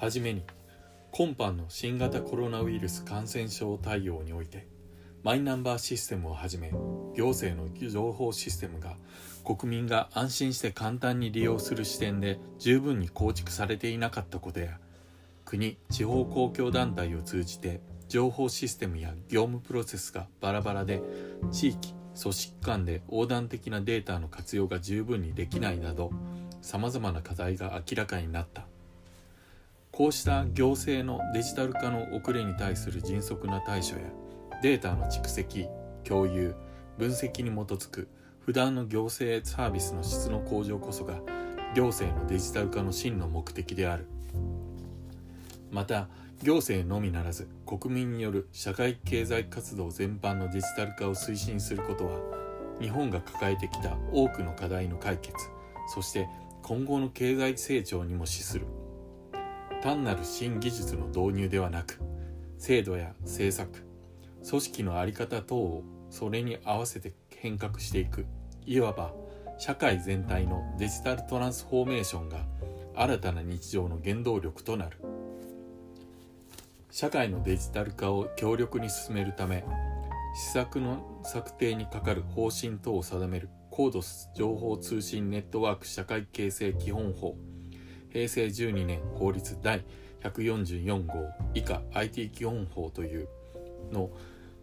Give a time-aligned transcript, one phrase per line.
[0.00, 0.42] はじめに
[1.10, 4.66] 今般の新型コロナウイルス感染症対応において
[5.22, 6.70] マイナンバーシステムをはじめ
[7.14, 8.96] 行政の情報システムが
[9.44, 14.78] 国民が安心して簡単に利用する視点で十分に構築されていなかったことや
[15.44, 21.02] 国地方公共団体を通じて情報システムや業務プロセスがバラバラで
[21.52, 26.10] 地域組織間で横断的なデータの活用が十分にできないなど
[26.62, 28.69] さまざまな課題が明らかになった。
[29.92, 34.02] こうした行政のデジタル化の遅れに対する迅速な対処や
[34.62, 35.66] データの蓄積
[36.04, 36.54] 共有
[36.98, 38.08] 分析に基づく
[38.40, 41.20] 普段の行政サービスの質の向上こそが
[41.74, 44.06] 行政のデジタル化の真の目的である。
[45.70, 46.08] また
[46.42, 52.18] 行政のみならず国民による社会経済活動全般のデジタル化を推進することは
[52.80, 55.36] 日本が抱えてきた多くの課題の解決
[55.94, 56.28] そして
[56.62, 58.66] 今後の経済成長にも資する。
[59.82, 61.98] 単なる新技術の導入ではなく
[62.58, 63.84] 制度や政策
[64.48, 68.26] 組織の在り方等をそれに合わせて変革していく
[68.66, 69.12] いわば
[69.58, 72.38] 社会全体のデジタルトランスフォーメーションが
[72.96, 74.98] 新たな日常の原動力となる。
[76.90, 79.64] 社会のデジタル化を強力に進めるため
[80.34, 84.00] 施策の策定にかかる方針等を定める高度
[84.34, 87.36] 情報通信ネットワーク社会形成基本法
[88.12, 89.84] 平成12年法律第
[90.22, 91.14] 144号
[91.54, 93.28] 以下 IT 基本法という
[93.92, 94.10] の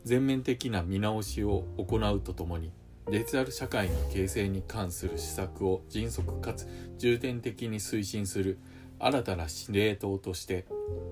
[0.04, 2.72] 全面的な見直しを行うとともに
[3.10, 8.60] デジタル社会の形成に関する施策を迅速かつ重点的に推進する
[9.00, 10.66] 新たな司令塔として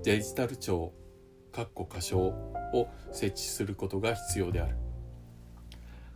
[0.03, 0.93] デジタル庁
[1.53, 4.75] 括弧仮称を設置することが必要である。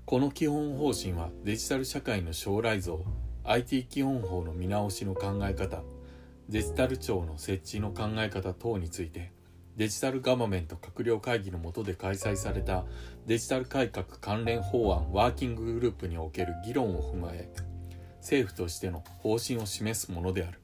[0.06, 3.06] この基本方針はデジタル社会の将来像
[3.44, 5.84] IT 基本法の見直しの考え方
[6.50, 9.32] デジタル庁の設置の考え方等について
[9.78, 12.86] デジタルガバメント閣僚会議の下で開催された
[13.28, 17.52] デジタル改革関連法案ワーキンググループにおける議論を踏まえ
[18.18, 20.60] 政府としての方針を示すものである。